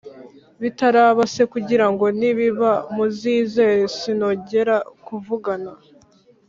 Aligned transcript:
bitaraba 0.61 1.21
c 1.33 1.35
kugira 1.53 1.85
ngo 1.91 2.05
nibiba 2.19 2.71
muzizere 2.95 3.83
Sinongera 3.97 4.75
kuvugana 5.05 5.71